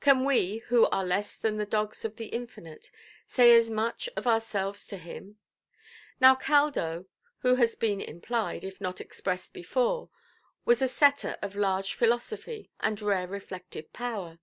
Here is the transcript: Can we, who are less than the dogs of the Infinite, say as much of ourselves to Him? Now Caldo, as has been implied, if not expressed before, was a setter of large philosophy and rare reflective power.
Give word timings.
Can 0.00 0.24
we, 0.24 0.62
who 0.68 0.86
are 0.86 1.04
less 1.04 1.36
than 1.36 1.58
the 1.58 1.66
dogs 1.66 2.02
of 2.06 2.16
the 2.16 2.28
Infinite, 2.28 2.90
say 3.26 3.54
as 3.54 3.68
much 3.70 4.08
of 4.16 4.26
ourselves 4.26 4.86
to 4.86 4.96
Him? 4.96 5.36
Now 6.18 6.34
Caldo, 6.34 7.04
as 7.44 7.58
has 7.58 7.74
been 7.76 8.00
implied, 8.00 8.64
if 8.64 8.80
not 8.80 9.02
expressed 9.02 9.52
before, 9.52 10.08
was 10.64 10.80
a 10.80 10.88
setter 10.88 11.36
of 11.42 11.56
large 11.56 11.92
philosophy 11.92 12.70
and 12.80 13.02
rare 13.02 13.26
reflective 13.28 13.92
power. 13.92 14.38